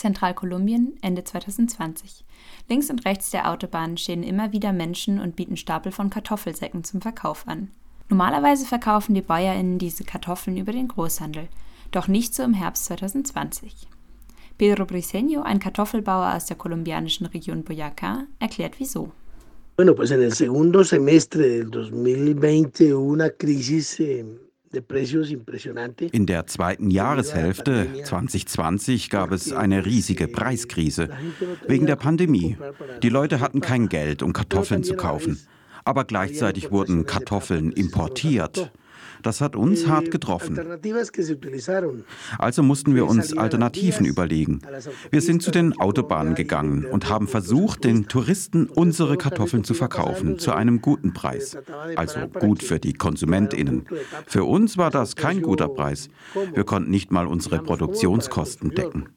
Zentralkolumbien, 0.00 0.94
Ende 1.02 1.24
2020. 1.24 2.24
Links 2.70 2.88
und 2.88 3.04
rechts 3.04 3.30
der 3.30 3.50
Autobahn 3.50 3.98
stehen 3.98 4.22
immer 4.22 4.50
wieder 4.50 4.72
Menschen 4.72 5.20
und 5.20 5.36
bieten 5.36 5.58
Stapel 5.58 5.92
von 5.92 6.08
Kartoffelsäcken 6.08 6.84
zum 6.84 7.02
Verkauf 7.02 7.46
an. 7.46 7.70
Normalerweise 8.08 8.64
verkaufen 8.64 9.14
die 9.14 9.20
BäuerInnen 9.20 9.78
diese 9.78 10.04
Kartoffeln 10.04 10.56
über 10.56 10.72
den 10.72 10.88
Großhandel, 10.88 11.48
doch 11.90 12.08
nicht 12.08 12.34
so 12.34 12.42
im 12.42 12.54
Herbst 12.54 12.86
2020. 12.86 13.88
Pedro 14.56 14.84
Briceño, 14.84 15.42
ein 15.42 15.58
Kartoffelbauer 15.58 16.34
aus 16.34 16.46
der 16.46 16.56
kolumbianischen 16.56 17.26
Region 17.26 17.62
Boyacá, 17.62 18.26
erklärt 18.38 18.76
wieso. 18.78 19.12
Bueno, 19.76 19.94
pues 19.94 20.10
en 20.12 20.22
el 20.22 20.32
segundo 20.32 20.82
semestre 20.82 21.46
del 21.46 21.70
2020 21.70 22.94
hubo 22.94 23.04
una 23.04 23.28
crisis 23.28 24.00
eh, 24.00 24.24
in 26.12 26.26
der 26.26 26.46
zweiten 26.46 26.90
Jahreshälfte 26.90 27.88
2020 28.04 29.10
gab 29.10 29.32
es 29.32 29.52
eine 29.52 29.84
riesige 29.84 30.28
Preiskrise. 30.28 31.08
Wegen 31.66 31.86
der 31.86 31.96
Pandemie. 31.96 32.56
Die 33.02 33.08
Leute 33.08 33.40
hatten 33.40 33.60
kein 33.60 33.88
Geld, 33.88 34.22
um 34.22 34.32
Kartoffeln 34.32 34.84
zu 34.84 34.94
kaufen. 34.94 35.40
Aber 35.84 36.04
gleichzeitig 36.04 36.70
wurden 36.70 37.04
Kartoffeln 37.04 37.72
importiert. 37.72 38.70
Das 39.22 39.40
hat 39.40 39.56
uns 39.56 39.86
hart 39.86 40.10
getroffen. 40.10 40.58
Also 42.38 42.62
mussten 42.62 42.94
wir 42.94 43.06
uns 43.06 43.36
Alternativen 43.36 44.06
überlegen. 44.06 44.60
Wir 45.10 45.20
sind 45.20 45.42
zu 45.42 45.50
den 45.50 45.78
Autobahnen 45.78 46.34
gegangen 46.34 46.84
und 46.84 47.08
haben 47.08 47.28
versucht, 47.28 47.84
den 47.84 48.08
Touristen 48.08 48.66
unsere 48.66 49.16
Kartoffeln 49.16 49.64
zu 49.64 49.74
verkaufen 49.74 50.38
zu 50.38 50.52
einem 50.52 50.80
guten 50.80 51.12
Preis. 51.12 51.56
Also 51.96 52.20
gut 52.28 52.62
für 52.62 52.78
die 52.78 52.92
Konsumentinnen. 52.92 53.86
Für 54.26 54.44
uns 54.44 54.78
war 54.78 54.90
das 54.90 55.16
kein 55.16 55.42
guter 55.42 55.68
Preis. 55.68 56.08
Wir 56.54 56.64
konnten 56.64 56.90
nicht 56.90 57.10
mal 57.10 57.26
unsere 57.26 57.58
Produktionskosten 57.62 58.70
decken. 58.70 59.08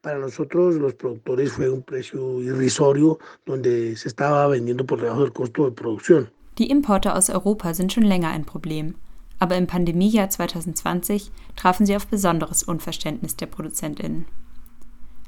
Para 0.00 0.18
nosotros 0.20 0.76
los 0.76 0.94
productores 0.94 1.52
fue 1.52 1.68
un 1.68 1.82
precio 1.82 2.40
irrisorio 2.40 3.18
donde 3.44 3.96
se 3.96 4.06
estaba 4.06 4.46
vendiendo 4.46 4.86
por 4.86 5.00
debajo 5.00 5.22
del 5.22 5.32
costo 5.32 5.64
de 5.64 5.72
producción. 5.72 6.30
Die 6.56 6.70
Importe 6.70 7.12
aus 7.12 7.30
Europa 7.30 7.74
sind 7.74 7.92
schon 7.92 8.04
länger 8.04 8.28
ein 8.28 8.44
Problem 8.44 8.94
aber 9.38 9.56
im 9.56 9.66
Pandemiejahr 9.66 10.30
2020 10.30 11.30
trafen 11.56 11.86
sie 11.86 11.96
auf 11.96 12.06
besonderes 12.06 12.62
Unverständnis 12.62 13.36
der 13.36 13.46
ProduzentInnen. 13.46 14.26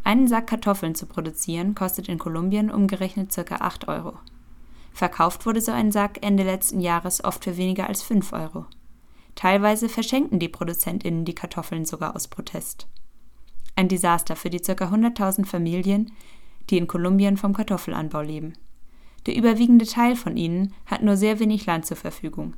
Einen 0.03 0.29
Sack 0.29 0.49
Kartoffeln 0.49 0.95
zu 0.95 1.07
produzieren 1.07 1.75
kostet 1.75 2.09
in 2.09 2.19
Kolumbien 2.19 2.71
umgerechnet 2.71 3.33
ca. 3.35 3.57
8 3.57 3.89
Euro. 3.89 4.15
Verkauft 4.93 5.47
wurde 5.47 5.61
so 5.61 5.73
ein 5.73 5.93
Sack 5.93 6.19
Ende 6.23 6.43
letzten 6.43 6.81
Jahres 6.81 7.23
oft 7.23 7.45
für 7.45 7.57
weniger 7.57 7.87
als 7.87 8.03
5 8.03 8.33
Euro. 8.33 8.67
Teilweise 9.37 9.89
verschenken 9.89 10.39
die 10.39 10.49
ProduzentInnen 10.49 11.25
die 11.25 11.35
Kartoffeln 11.35 11.85
sogar 11.85 12.17
aus 12.17 12.29
Protest. 12.29 12.89
Ein 13.77 13.89
Desaster 13.89 14.35
für 14.37 14.51
die 14.51 14.59
ca. 14.59 14.73
100.000 14.73 15.47
Familien, 15.47 16.13
die 16.69 16.79
in 16.79 16.87
Kolumbien 16.87 17.37
vom 17.37 17.53
Kartoffelanbau 17.53 18.23
leben. 18.23 18.55
Der 19.27 19.37
überwiegende 19.37 19.87
Teil 19.87 20.17
von 20.17 20.37
ihnen 20.37 20.75
hat 20.87 21.03
nur 21.03 21.17
sehr 21.17 21.39
wenig 21.39 21.67
Land 21.67 21.87
zur 21.87 21.97
Verfügung 21.97 22.55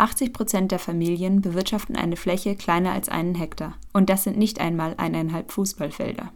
80 0.00 0.32
Prozent 0.32 0.72
der 0.72 0.78
Familien 0.78 1.40
bewirtschaften 1.40 1.96
eine 1.96 2.16
Fläche 2.16 2.56
kleiner 2.56 2.92
als 2.92 3.08
einen 3.08 3.34
Hektar. 3.34 3.76
Und 3.92 4.10
das 4.10 4.24
sind 4.24 4.36
nicht 4.36 4.60
einmal 4.60 4.94
eineinhalb 4.96 5.52
Fußballfelder. 5.52 6.32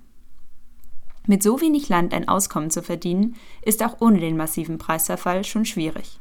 Mit 1.26 1.42
so 1.42 1.60
wenig 1.60 1.88
Land 1.88 2.12
ein 2.12 2.28
Auskommen 2.28 2.70
zu 2.70 2.82
verdienen, 2.82 3.36
ist 3.62 3.82
auch 3.82 4.00
ohne 4.00 4.20
den 4.20 4.36
massiven 4.36 4.76
Preisverfall 4.76 5.44
schon 5.44 5.64
schwierig. 5.64 6.20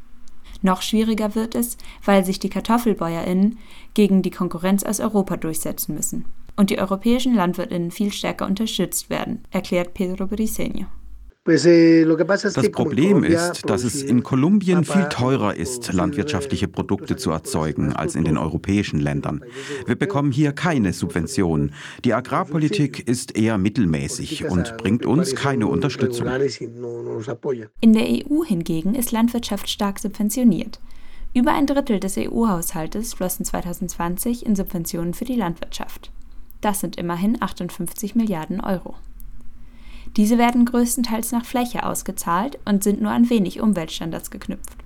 Noch 0.62 0.82
schwieriger 0.82 1.36
wird 1.36 1.56
es, 1.56 1.78
weil 2.06 2.24
sich 2.24 2.40
die 2.40 2.50
KartoffelbäuerInnen 2.50 3.60
gegen 3.94 4.22
die 4.22 4.32
Konkurrenz 4.32 4.84
aus 4.84 5.02
Europa 5.02 5.36
durchsetzen 5.36 5.94
müssen 5.94 6.26
und 6.56 6.70
die 6.70 6.80
europäischen 6.80 7.36
LandwirtInnen 7.36 7.92
viel 7.92 8.14
stärker 8.14 8.46
unterstützt 8.46 9.10
werden, 9.10 9.44
erklärt 9.52 9.94
Pedro 9.94 10.26
Briceño. 10.26 10.86
Eh, 11.46 12.06
das 12.06 12.72
Problem 12.72 13.26
ist, 13.26 13.70
dass 13.70 13.84
es 13.84 14.02
in 14.02 14.24
Kolumbien 14.24 14.86
viel 14.86 15.10
teurer 15.10 15.54
ist, 15.54 15.92
landwirtschaftliche 15.92 16.70
Produkte 16.70 17.18
zu 17.18 17.32
erzeugen 17.32 17.92
als 17.92 18.16
in 18.16 18.24
den 18.24 18.38
europäischen 18.38 19.02
Ländern. 19.02 19.44
Wir 19.86 19.98
bekommen 19.98 20.32
hier 20.32 20.54
keine 20.54 20.94
Subventionen. 20.94 21.74
Die 22.06 22.14
Agrarpolitik 22.14 23.06
ist 23.10 23.36
eher 23.36 23.58
mittelmäßig 23.58 24.46
und 24.50 24.78
bringt 24.78 25.06
uns 25.06 25.36
keine 25.36 25.68
Unterstützung. 25.68 26.28
In 27.82 27.94
der 27.94 28.06
EU 28.06 28.46
hingegen 28.46 28.96
ist 28.96 29.12
Landwirtschaft 29.12 29.70
stark 29.70 30.00
subventioniert. 30.00 30.80
Über 31.34 31.54
ein 31.54 31.68
Drittel 31.68 32.00
des 32.00 32.18
EU-Haushaltes 32.18 33.16
flossen 33.16 33.44
2020 33.44 34.46
in 34.46 34.56
Subventionen 34.56 35.14
für 35.14 35.26
die 35.26 35.36
Landwirtschaft. 35.36 36.12
Das 36.62 36.80
sind 36.80 36.96
immerhin 36.96 37.42
58 37.42 38.16
Milliarden 38.16 38.62
Euro. 38.62 38.96
Diese 40.18 40.38
werden 40.38 40.66
größtenteils 40.66 41.32
nach 41.32 41.46
Fläche 41.46 41.86
ausgezahlt 41.86 42.60
und 42.66 42.84
sind 42.84 43.02
nur 43.02 43.12
an 43.12 43.30
wenig 43.30 43.62
Umweltstandards 43.62 44.32
geknüpft. 44.32 44.78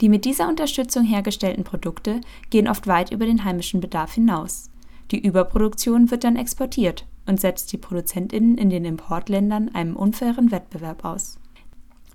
Die 0.00 0.08
mit 0.08 0.24
dieser 0.24 0.48
Unterstützung 0.48 1.04
hergestellten 1.04 1.64
Produkte 1.64 2.20
gehen 2.48 2.68
oft 2.68 2.86
weit 2.86 3.12
über 3.12 3.26
den 3.26 3.44
heimischen 3.44 3.80
Bedarf 3.80 4.14
hinaus. 4.14 4.70
Die 5.10 5.24
Überproduktion 5.24 6.10
wird 6.10 6.24
dann 6.24 6.36
exportiert 6.36 7.06
und 7.26 7.40
setzt 7.40 7.72
die 7.72 7.78
Produzentinnen 7.78 8.56
in 8.56 8.70
den 8.70 8.84
Importländern 8.84 9.68
einem 9.74 9.96
unfairen 9.96 10.50
Wettbewerb 10.50 11.04
aus. 11.04 11.38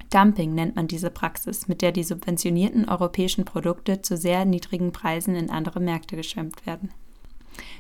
Dumping 0.10 0.54
nennt 0.56 0.76
man 0.76 0.88
diese 0.88 1.10
Praxis, 1.10 1.68
mit 1.68 1.82
der 1.82 1.92
die 1.92 2.04
subventionierten 2.04 2.88
europäischen 2.88 3.44
Produkte 3.44 4.02
zu 4.02 4.18
sehr 4.18 4.46
niedrigen 4.46 4.92
Preisen 4.92 5.36
in 5.36 5.50
andere 5.50 5.80
Märkte 5.80 6.16
geschwemmt 6.16 6.66
werden. 6.66 6.90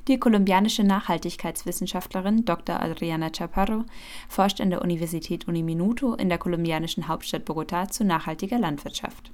Die 0.08 0.19
kolumbianische 0.19 0.84
Nachhaltigkeitswissenschaftlerin 0.84 2.46
Dr. 2.46 2.81
Adriana 2.81 3.30
Chaparro 3.30 3.86
forscht 4.30 4.62
an 4.62 4.69
der 4.69 4.81
Universität 4.81 5.47
Uniminuto 5.47 6.13
in 6.13 6.30
der 6.30 6.38
kolumbianischen 6.38 7.08
Hauptstadt 7.08 7.44
Bogotá 7.44 7.90
zu 7.90 8.03
nachhaltiger 8.03 8.59
Landwirtschaft. 8.59 9.31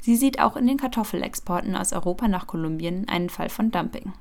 Sie 0.00 0.16
sieht 0.16 0.40
auch 0.40 0.56
in 0.56 0.66
den 0.66 0.76
Kartoffelexporten 0.76 1.76
aus 1.76 1.92
Europa 1.92 2.28
nach 2.28 2.46
Kolumbien 2.46 3.08
einen 3.08 3.30
Fall 3.30 3.48
von 3.48 3.70
Dumping. 3.70 4.12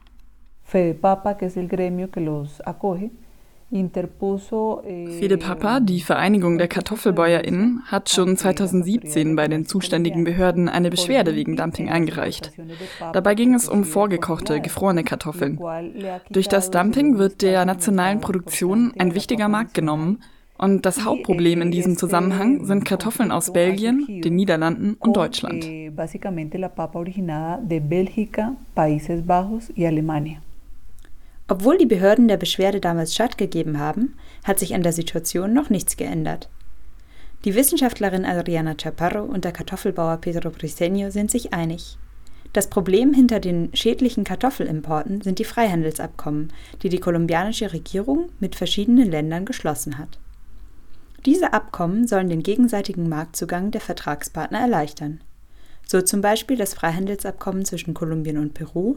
FEDEPAPA, 0.64 1.34
que 1.34 1.46
es 1.48 1.58
el 1.58 1.68
gremio 1.68 2.08
que 2.08 2.22
los 2.22 2.62
acoge, 2.62 3.12
Fede 5.20 5.38
Papa, 5.38 5.80
die 5.80 6.02
Vereinigung 6.02 6.58
der 6.58 6.68
KartoffelbäuerInnen, 6.68 7.82
hat 7.86 8.10
schon 8.10 8.38
2017 8.38 9.36
bei 9.36 9.48
den 9.48 9.66
zuständigen 9.66 10.24
Behörden 10.24 10.70
eine 10.70 10.90
Beschwerde 10.90 11.36
wegen 11.36 11.56
Dumping 11.56 11.90
eingereicht. 11.90 12.52
Dabei 13.14 13.36
ging 13.36 13.54
es 13.54 13.68
um 13.68 13.84
vorgekochte, 13.84 14.62
gefrorene 14.62 15.04
Kartoffeln. 15.04 15.60
Durch 16.30 16.48
das 16.48 16.72
Dumping 16.72 17.18
wird 17.18 17.42
der 17.42 17.66
nationalen 17.66 18.20
Produktion 18.20 18.94
ein 18.98 19.16
wichtiger 19.16 19.48
Markt 19.48 19.74
genommen 19.74 20.20
und 20.58 20.86
das 20.86 21.04
Hauptproblem 21.04 21.62
in 21.62 21.72
diesem 21.72 21.98
Zusammenhang 21.98 22.66
sind 22.66 22.86
Kartoffeln 22.86 23.32
aus 23.32 23.52
Belgien, 23.52 24.22
den 24.22 24.36
Niederlanden 24.36 24.96
und 25.00 25.18
Deutschland. 25.18 25.66
Obwohl 31.54 31.78
die 31.78 31.86
Behörden 31.86 32.28
der 32.28 32.38
Beschwerde 32.38 32.80
damals 32.80 33.14
stattgegeben 33.14 33.78
haben, 33.78 34.16
hat 34.44 34.58
sich 34.58 34.74
an 34.74 34.82
der 34.82 34.92
Situation 34.92 35.54
noch 35.54 35.70
nichts 35.70 35.98
geändert. 35.98 36.50
Die 37.46 37.54
Wissenschaftlerin 37.54 38.26
Adriana 38.26 38.74
Chaparro 38.74 39.22
und 39.24 39.46
der 39.46 39.52
Kartoffelbauer 39.52 40.18
Pedro 40.18 40.50
Briceño 40.50 41.12
sind 41.12 41.30
sich 41.30 41.54
einig. 41.54 42.00
Das 42.54 42.72
Problem 42.72 43.14
hinter 43.14 43.40
den 43.40 43.70
schädlichen 43.76 44.24
Kartoffelimporten 44.24 45.22
sind 45.22 45.38
die 45.38 45.44
Freihandelsabkommen, 45.44 46.52
die 46.82 46.90
die 46.90 46.98
kolumbianische 47.00 47.72
Regierung 47.72 48.30
mit 48.40 48.56
verschiedenen 48.56 49.12
Ländern 49.12 49.46
geschlossen 49.46 50.00
hat. 50.00 50.18
Diese 51.28 51.54
Abkommen 51.54 52.08
sollen 52.08 52.30
den 52.30 52.42
gegenseitigen 52.42 53.08
Marktzugang 53.10 53.70
der 53.70 53.82
Vertragspartner 53.82 54.58
erleichtern. 54.58 55.22
So 55.86 56.02
zum 56.02 56.22
Beispiel 56.22 56.58
das 56.58 56.74
Freihandelsabkommen 56.74 57.64
zwischen 57.64 57.94
Kolumbien 57.94 58.40
und 58.40 58.56
Peru 58.56 58.96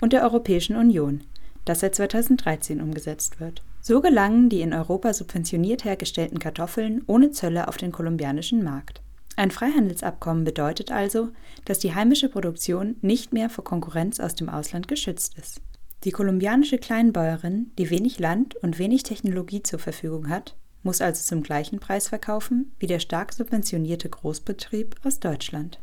und 0.00 0.14
der 0.14 0.22
Europäischen 0.22 0.74
Union, 0.74 1.20
das 1.68 1.80
seit 1.80 1.94
2013 1.94 2.80
umgesetzt 2.80 3.40
wird. 3.40 3.62
So 3.80 4.00
gelangen 4.00 4.48
die 4.48 4.60
in 4.60 4.72
Europa 4.72 5.12
subventioniert 5.14 5.84
hergestellten 5.84 6.38
Kartoffeln 6.38 7.02
ohne 7.06 7.30
Zölle 7.30 7.68
auf 7.68 7.76
den 7.76 7.92
kolumbianischen 7.92 8.62
Markt. 8.62 9.02
Ein 9.36 9.50
Freihandelsabkommen 9.50 10.44
bedeutet 10.44 10.90
also, 10.90 11.28
dass 11.64 11.78
die 11.78 11.94
heimische 11.94 12.28
Produktion 12.28 12.96
nicht 13.02 13.32
mehr 13.32 13.48
vor 13.48 13.64
Konkurrenz 13.64 14.18
aus 14.18 14.34
dem 14.34 14.48
Ausland 14.48 14.88
geschützt 14.88 15.38
ist. 15.38 15.60
Die 16.04 16.10
kolumbianische 16.10 16.78
Kleinbäuerin, 16.78 17.70
die 17.78 17.90
wenig 17.90 18.18
Land 18.18 18.56
und 18.56 18.78
wenig 18.78 19.04
Technologie 19.04 19.62
zur 19.62 19.78
Verfügung 19.78 20.28
hat, 20.28 20.56
muss 20.82 21.00
also 21.00 21.22
zum 21.22 21.42
gleichen 21.42 21.80
Preis 21.80 22.08
verkaufen 22.08 22.72
wie 22.78 22.86
der 22.86 22.98
stark 22.98 23.32
subventionierte 23.32 24.08
Großbetrieb 24.08 24.96
aus 25.04 25.20
Deutschland. 25.20 25.80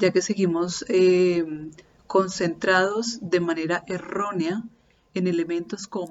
Ya 0.00 0.10
que 0.10 0.22
seguimos 0.22 0.82
eh, 0.88 1.44
concentrados 2.06 3.18
de 3.20 3.40
manera 3.40 3.82
errónea 3.86 4.62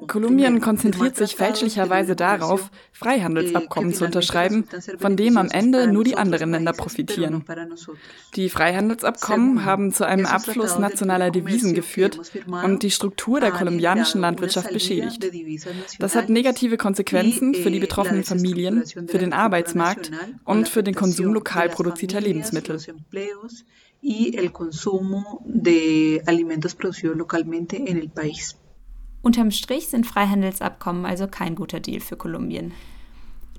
Kolumbien 0.07 0.59
konzentriert 0.59 1.15
sich 1.15 1.35
fälschlicherweise 1.37 2.17
darauf, 2.17 2.69
Freihandelsabkommen 2.91 3.93
zu 3.93 4.03
unterschreiben, 4.03 4.65
von 4.97 5.15
dem 5.15 5.37
am 5.37 5.49
Ende 5.49 5.87
nur 5.87 6.03
die 6.03 6.17
anderen 6.17 6.51
Länder 6.51 6.73
profitieren. 6.73 7.45
Die 8.35 8.49
Freihandelsabkommen 8.49 9.63
haben 9.63 9.93
zu 9.93 10.05
einem 10.05 10.25
Abfluss 10.25 10.77
nationaler 10.79 11.31
Devisen 11.31 11.73
geführt 11.73 12.19
und 12.63 12.83
die 12.83 12.91
Struktur 12.91 13.39
der 13.39 13.51
kolumbianischen 13.51 14.19
Landwirtschaft 14.19 14.73
beschädigt. 14.73 15.25
Das 15.99 16.15
hat 16.15 16.27
negative 16.27 16.75
Konsequenzen 16.75 17.53
für 17.55 17.71
die 17.71 17.79
betroffenen 17.79 18.25
Familien, 18.25 18.83
für 18.85 19.17
den 19.17 19.31
Arbeitsmarkt 19.31 20.11
und 20.43 20.67
für 20.67 20.83
den 20.83 20.95
Konsum 20.95 21.33
lokal 21.33 21.69
produzierter 21.69 22.19
Lebensmittel. 22.19 22.79
y 24.01 24.37
el 24.37 24.53
consumo 24.53 25.41
de 25.45 26.21
alimentos 26.25 26.73
producidos 26.73 27.17
localmente 27.17 27.83
en 27.85 27.97
el 27.97 28.09
país. 28.09 28.55
Unterm 29.21 29.51
Strich 29.51 29.87
sind 29.87 30.07
Freihandelsabkommen 30.07 31.05
also 31.05 31.27
kein 31.27 31.55
guter 31.55 31.79
Deal 31.79 31.99
für 31.99 32.15
Kolumbien. 32.15 32.71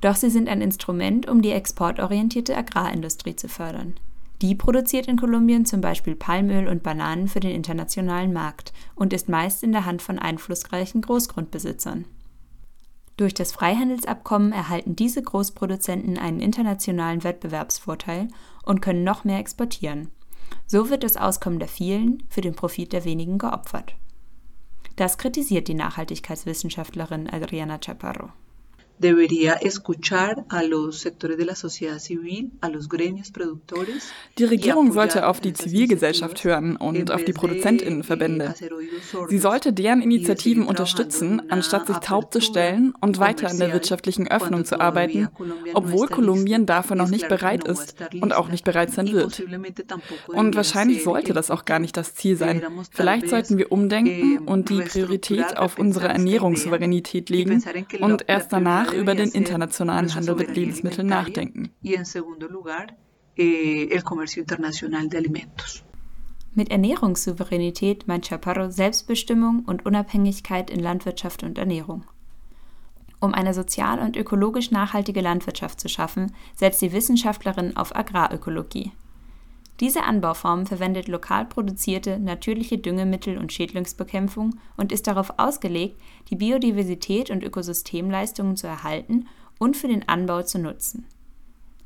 Doch 0.01 0.17
sie 0.17 0.31
sind 0.31 0.49
ein 0.49 0.63
Instrument, 0.63 1.29
um 1.29 1.43
die 1.43 1.51
exportorientierte 1.51 2.57
Agrarindustrie 2.57 3.37
zu 3.37 3.49
fördern. 3.49 3.95
Die 4.41 4.55
produziert 4.55 5.07
in 5.07 5.19
Kolumbien 5.19 5.67
zum 5.67 5.83
Beispiel 5.83 6.17
Palmöl 6.17 6.67
und 6.67 6.83
Bananen 6.83 7.29
für 7.29 7.41
den 7.41 7.51
internationalen 7.51 8.33
Markt 8.33 8.73
und 8.95 9.13
ist 9.13 9.29
meist 9.29 9.63
in 9.63 9.73
der 9.73 9.85
Hand 9.85 10.01
von 10.01 10.19
einflussreichen 10.19 11.03
Großgrundbesitzern. 11.03 12.07
Durch 13.19 13.35
das 13.35 13.53
Freihandelsabkommen 13.53 14.53
erhalten 14.53 14.97
diese 14.97 15.23
Großproduzenten 15.23 16.17
einen 16.17 16.41
internationalen 16.41 17.23
Wettbewerbsvorteil 17.23 18.29
und 18.65 18.81
können 18.81 19.05
noch 19.05 19.25
mehr 19.25 19.39
exportieren. 19.39 20.09
So 20.67 20.89
wird 20.89 21.05
das 21.05 21.19
Auskommen 21.19 21.59
der 21.59 21.69
vielen 21.69 22.23
für 22.31 22.41
den 22.41 22.55
Profit 22.55 22.95
der 22.95 23.05
wenigen 23.05 23.37
geopfert. 23.37 23.95
Das 25.01 25.17
kritisiert 25.17 25.67
die 25.69 25.73
Nachhaltigkeitswissenschaftlerin 25.73 27.27
Adriana 27.27 27.79
Chaparro 27.83 28.33
debería 29.01 29.55
escuchar 29.55 30.45
a 30.49 30.63
los 30.63 30.99
sectores 30.99 31.39
de 31.39 31.47
la 31.47 31.55
sociedad 31.55 31.99
civil, 31.99 32.53
a 32.61 32.69
los 32.69 32.89
gremios 32.89 33.31
productores. 33.31 34.13
Die 34.39 34.45
Regierung 34.45 34.93
sollte 34.93 35.27
auf 35.27 35.41
die 35.41 35.55
Zivilgesellschaft 35.55 36.45
hören 36.45 36.77
und 36.77 37.11
auf 37.11 37.25
die 37.25 37.33
Produzentinnenverbände. 37.33 38.55
Sie 39.29 39.39
sollte 39.39 39.73
deren 39.73 40.03
Initiativen 40.03 40.65
unterstützen, 40.65 41.51
anstatt 41.51 41.87
sich 41.87 41.97
taub 41.99 42.33
zu 42.33 42.41
stellen 42.41 42.93
und 43.01 43.19
weiter 43.19 43.49
an 43.49 43.59
der 43.59 43.73
wirtschaftlichen 43.73 44.29
Öffnung 44.29 44.65
zu 44.65 44.81
arbeiten, 44.81 45.29
obwohl 45.75 46.09
Kolumbien 46.09 46.67
dafür 46.67 46.97
noch 46.97 47.09
nicht 47.09 47.29
bereit 47.29 47.67
ist 47.67 47.97
und 48.21 48.35
auch 48.35 48.49
nicht 48.49 48.65
bereit 48.65 48.91
sein 48.91 49.13
wird. 49.13 49.43
Und 50.27 50.57
wahrscheinlich 50.57 51.03
sollte 51.03 51.33
das 51.33 51.51
auch 51.51 51.65
gar 51.65 51.79
nicht 51.79 51.97
das 51.97 52.15
Ziel 52.15 52.37
sein. 52.37 52.63
Vielleicht 52.91 53.29
sollten 53.31 53.57
wir 53.57 53.73
umdenken 53.73 54.39
und 54.47 54.69
die 54.69 54.83
Priorität 54.83 55.57
auf 55.57 55.79
unsere 55.79 56.09
Ernährungssouveränität 56.09 57.31
legen 57.31 57.65
und 58.01 58.25
erst 58.29 58.53
danach 58.53 58.90
danach 58.91 59.03
über 59.03 59.15
den 59.15 59.31
internationalen 59.31 60.15
Handel 60.15 60.35
mit 60.35 60.55
Lebensmitteln 60.55 61.07
nachdenken. 61.07 61.71
Eh, 63.37 64.01
mit 66.53 66.71
Ernährungssouveränität 66.71 68.09
meint 68.09 68.27
Chaparro 68.27 68.71
Selbstbestimmung 68.71 69.65
und 69.67 69.87
Unabhängigkeit 69.87 70.71
in 70.71 70.81
Landwirtschaft 70.81 71.43
und 71.43 71.59
Ernährung. 71.59 72.05
Um 73.21 73.35
eine 73.35 73.55
sozial 73.55 73.99
und 74.01 74.17
ökologisch 74.17 74.71
nachhaltige 74.71 75.21
Landwirtschaft 75.21 75.79
zu 75.79 75.89
schaffen, 75.89 76.35
setzt 76.57 76.81
die 76.83 76.93
Wissenschaftlerin 76.93 77.77
auf 77.77 77.95
Agrarökologie. 77.95 78.93
Diese 79.81 80.03
Anbauform 80.03 80.67
verwendet 80.67 81.09
lokal 81.09 81.47
produzierte 81.47 82.19
natürliche 82.19 82.77
Düngemittel 82.77 83.39
und 83.39 83.51
Schädlingsbekämpfung 83.51 84.59
und 84.77 84.93
ist 84.93 85.07
darauf 85.07 85.33
ausgelegt, 85.39 85.99
die 86.29 86.37
Biodiversität 86.37 87.31
und 87.31 87.43
Ökosystemleistungen 87.43 88.59
zu 88.59 88.67
erhalten 88.67 89.27
und 89.59 89.79
für 89.79 89.89
den 89.89 90.07
Anbau 90.07 90.43
zu 90.43 90.59
nutzen. 90.59 91.07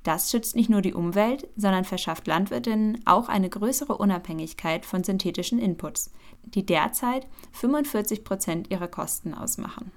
Das 0.02 0.31
schützt 0.31 0.56
nicht 0.56 0.69
nur 0.69 0.82
die 0.82 0.93
Umwelt, 0.93 1.49
sondern 1.56 1.85
verschafft 1.85 2.26
Landwirtinnen 2.26 3.00
auch 3.06 3.29
eine 3.29 3.49
größere 3.49 3.97
Unabhängigkeit 3.97 4.85
von 4.85 5.05
synthetischen 5.05 5.58
Inputs, 5.58 6.12
die 6.43 6.67
derzeit 6.67 7.26
45 7.52 8.25
Prozent 8.25 8.70
ihrer 8.70 8.88
Kosten 8.88 9.32
ausmachen. 9.32 9.93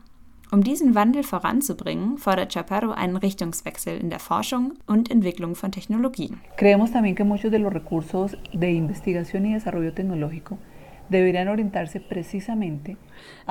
Um 0.50 0.64
diesen 0.64 0.96
Wandel 0.96 1.24
voranzubringen, 1.24 2.18
fordert 2.18 2.54
Chaparro 2.54 2.92
einen 2.92 3.18
Richtungswechsel 3.18 3.98
in 3.98 4.10
der 4.10 4.20
Forschung 4.20 4.76
und 4.88 5.12
Entwicklung 5.12 5.56
von 5.56 5.74
Technologien. 5.74 6.40
Creemos 6.56 6.92
también 6.92 7.16
que 7.16 7.26
muchos 7.26 7.52
de 7.52 7.60
los 7.60 7.74
recursos 7.74 8.38
de 8.54 8.72
investigación 8.72 9.46
y 9.46 9.54
desarrollo 9.54 9.94
tecnológico 9.94 10.58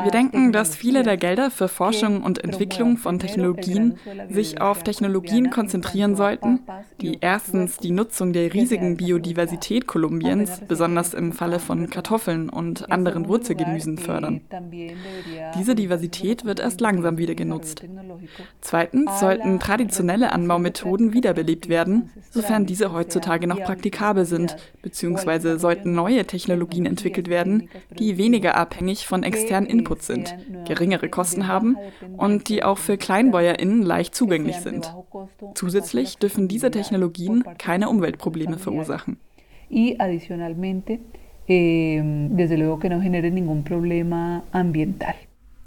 wir 0.03 0.11
denken, 0.11 0.53
dass 0.53 0.77
viele 0.77 1.03
der 1.03 1.17
Gelder 1.17 1.51
für 1.51 1.69
Forschung 1.69 2.23
und 2.23 2.43
Entwicklung 2.45 2.99
von 2.99 3.19
Technologien 3.19 3.99
sich 4.29 4.61
auf 4.61 4.83
Technologien 4.83 5.51
konzentrieren 5.51 6.17
sollten, 6.17 6.61
die 7.01 7.19
erstens 7.21 7.79
die 7.79 7.91
Nutzung 7.91 8.33
der 8.33 8.53
riesigen 8.53 8.97
Biodiversität 8.97 9.87
Kolumbiens, 9.87 10.61
besonders 10.69 11.15
im 11.15 11.33
Falle 11.33 11.59
von 11.59 11.89
Kartoffeln 11.89 12.49
und 12.49 12.91
anderen 12.91 13.27
Wurzelgemüsen, 13.29 13.99
fördern. 13.99 14.43
Diese 15.59 15.75
Diversität 15.75 16.45
wird 16.45 16.61
erst 16.61 16.81
langsam 16.81 17.19
wieder 17.19 17.35
genutzt. 17.35 17.83
Zweitens 18.61 19.21
sollten 19.21 19.61
traditionelle 19.61 20.33
Anbaumethoden 20.33 21.13
wiederbelebt 21.13 21.69
werden, 21.69 22.11
sofern 22.31 22.67
diese 22.67 22.93
heutzutage 22.93 23.47
noch 23.47 23.63
praktikabel 23.63 24.25
sind, 24.25 24.57
beziehungsweise 24.83 25.59
sollten 25.59 25.95
neue 25.95 26.25
Technologien 26.27 26.87
entwickelt 26.87 27.29
werden, 27.29 27.69
die 27.99 28.19
weniger 28.19 28.57
abhängig 28.57 29.07
von 29.07 29.23
externen 29.23 29.69
Inputs 29.69 30.07
sind, 30.07 30.35
geringere 30.67 31.09
Kosten 31.09 31.47
haben 31.47 31.77
und 32.17 32.49
die 32.49 32.63
auch 32.63 32.79
für 32.79 32.97
KleinbäuerInnen 32.97 33.83
leicht 33.83 34.15
zugänglich 34.15 34.57
sind. 34.57 34.95
Zusätzlich 35.55 36.19
dürfen 36.19 36.49
diese 36.49 36.71
Technologien 36.71 37.45
keine 37.59 37.89
Umweltprobleme 37.89 38.59
verursachen. 38.59 39.19
Y 39.69 39.97
adicionalmente, 39.99 41.01
eh, 41.49 42.01
desde 42.31 42.57
luego 42.57 42.79
que 42.79 42.89
no 42.89 43.01
genere 43.01 43.31
ningún 43.31 43.65
problema 43.65 44.45
ambiental. 44.53 45.15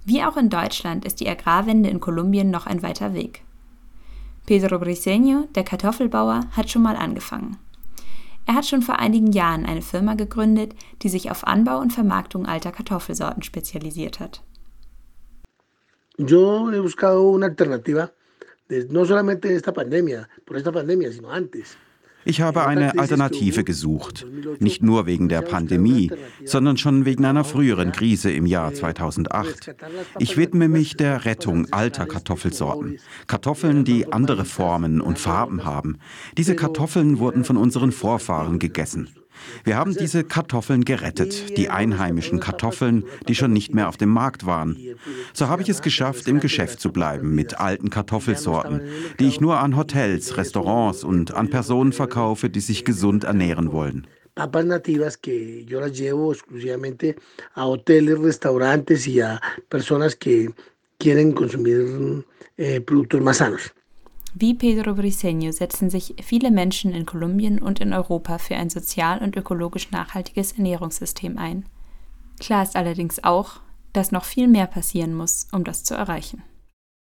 Wie 0.10 0.24
auch 0.24 0.38
in 0.38 0.50
Deutschland 0.50 1.06
ist 1.06 1.20
die 1.20 1.30
Agrarwende 1.30 1.88
in 1.88 2.00
Kolumbien 2.00 2.50
noch 2.50 2.66
ein 2.66 2.82
weiter 2.82 3.14
Weg. 3.14 3.44
Pedro 4.48 4.78
Briceño, 4.78 5.46
der 5.54 5.64
Kartoffelbauer, 5.64 6.48
hat 6.54 6.72
schon 6.72 6.82
mal 6.82 6.96
angefangen. 6.96 7.58
Er 8.48 8.56
hat 8.56 8.66
schon 8.66 8.82
vor 8.82 8.98
einigen 8.98 9.32
Jahren 9.34 9.68
eine 9.68 9.84
Firma 9.84 10.16
gegründet, 10.16 10.74
die 11.04 11.10
sich 11.10 11.30
auf 11.30 11.46
Anbau 11.46 11.78
und 11.78 11.94
Vermarktung 11.94 12.48
alter 12.48 12.72
Kartoffelsorten 12.72 13.44
spezialisiert 13.44 14.20
hat. 14.20 14.42
Yo 16.18 16.72
he 16.72 16.80
buscado 16.80 17.30
una 17.30 17.46
alternativa, 17.46 18.10
no 18.90 19.06
solamente 19.06 19.54
esta 19.54 19.72
pandemia, 19.72 20.28
por 20.44 20.58
esta 20.58 20.72
pandemia, 20.72 21.12
sino 21.12 21.30
antes. 21.30 21.78
Ich 22.30 22.42
habe 22.42 22.68
eine 22.68 23.00
Alternative 23.00 23.64
gesucht, 23.64 24.24
nicht 24.60 24.84
nur 24.84 25.08
wegen 25.08 25.30
der 25.30 25.42
Pandemie, 25.42 26.12
sondern 26.46 26.78
schon 26.78 27.04
wegen 27.04 27.26
einer 27.26 27.44
früheren 27.44 27.92
Krise 27.92 28.32
im 28.32 28.46
Jahr 28.46 28.72
2008. 28.72 29.74
Ich 30.20 30.38
widme 30.38 30.68
mich 30.68 30.96
der 30.96 31.26
Rettung 31.26 31.74
alter 31.74 32.06
Kartoffelsorten, 32.06 33.00
Kartoffeln, 33.26 33.84
die 33.84 34.14
andere 34.14 34.46
Formen 34.46 35.02
und 35.02 35.18
Farben 35.18 35.66
haben. 35.66 35.98
Diese 36.38 36.56
Kartoffeln 36.56 37.18
wurden 37.18 37.46
von 37.46 37.58
unseren 37.58 37.92
Vorfahren 37.92 38.60
gegessen. 38.60 39.10
Wir 39.64 39.78
haben 39.78 39.96
diese 39.96 40.24
Kartoffeln 40.24 40.86
gerettet, 40.86 41.58
die 41.58 41.70
einheimischen 41.70 42.40
Kartoffeln, 42.40 43.04
die 43.28 43.36
schon 43.36 43.54
nicht 43.54 43.74
mehr 43.74 43.90
auf 43.90 43.98
dem 43.98 44.10
Markt 44.10 44.46
waren. 44.46 44.78
So 45.34 45.48
habe 45.48 45.62
ich 45.62 45.70
es 45.70 45.82
geschafft, 45.82 46.28
im 46.28 46.40
Geschäft 46.40 46.80
zu 46.80 46.92
bleiben 46.92 47.36
mit 47.36 47.60
alten 47.60 47.90
Kartoffelsorten, 47.90 48.82
die 49.20 49.28
ich 49.28 49.42
nur 49.42 49.60
an 49.60 49.76
Hotels, 49.76 50.38
Restaurants 50.38 51.04
und 51.04 51.34
an 51.34 51.50
Personen 51.50 51.94
verkaufe, 51.94 52.50
die 52.50 52.62
sich 52.62 52.86
gesund 52.86 53.24
ernähren 53.24 53.72
wollen. 53.72 54.08
papas 54.40 54.66
nativas 54.66 55.18
que 55.18 55.66
yo 55.66 55.82
las 55.82 55.98
llevo 55.98 56.32
exclusivamente 56.32 57.18
a 57.56 57.66
hoteles, 57.66 58.18
restaurantes 58.20 59.06
y 59.06 59.20
a 59.20 59.42
personas 59.68 60.16
que 60.16 60.54
quieren 60.98 61.34
consumir 61.34 62.24
eh, 62.58 62.80
productos 62.80 63.20
más 63.22 63.38
sanos. 63.38 63.74
Wie 64.34 64.54
Pedro 64.54 64.92
Briceño 64.92 65.52
setzen 65.52 65.90
sich 65.90 66.16
viele 66.22 66.52
Menschen 66.52 66.94
in 66.94 67.06
Kolumbien 67.06 67.60
und 67.60 67.80
in 67.80 67.94
Europa 67.94 68.38
für 68.38 68.56
ein 68.56 68.70
sozial 68.70 69.20
und 69.20 69.36
ökologisch 69.36 69.92
nachhaltiges 69.92 70.52
Ernährungssystem 70.54 71.38
ein. 71.38 71.66
Klar 72.40 72.64
ist 72.64 72.76
allerdings 72.76 73.24
auch, 73.24 73.60
dass 73.92 74.12
noch 74.12 74.26
viel 74.26 74.48
mehr 74.48 74.68
passieren 74.68 75.16
muss, 75.16 75.48
um 75.52 75.64
das 75.64 75.84
zu 75.84 75.96
erreichen. 75.96 76.44